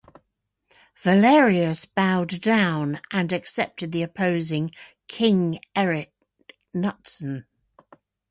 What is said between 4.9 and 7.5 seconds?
King Eric Knutsson.